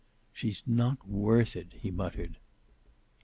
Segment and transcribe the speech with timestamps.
[0.33, 2.39] "She's not worth it," he muttered.